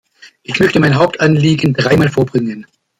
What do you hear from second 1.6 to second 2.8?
dreimal vorbringen.